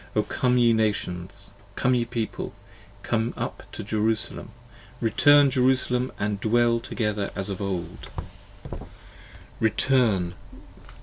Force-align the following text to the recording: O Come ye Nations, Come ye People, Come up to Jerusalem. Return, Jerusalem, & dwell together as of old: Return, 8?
O 0.15 0.23
Come 0.23 0.57
ye 0.57 0.73
Nations, 0.73 1.51
Come 1.75 1.93
ye 1.93 2.05
People, 2.05 2.55
Come 3.03 3.35
up 3.37 3.65
to 3.71 3.83
Jerusalem. 3.83 4.49
Return, 4.99 5.51
Jerusalem, 5.51 6.11
& 6.27 6.41
dwell 6.41 6.79
together 6.79 7.29
as 7.35 7.49
of 7.49 7.61
old: 7.61 8.09
Return, 9.59 10.33
8? 10.87 10.93